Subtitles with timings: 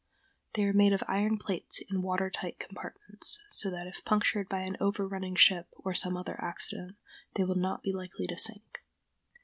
[0.53, 4.61] They are made of iron plates in water tight compartments, so that if punctured by
[4.61, 6.95] an over running ship or some other accident,
[7.35, 8.83] they will not be likely to sink.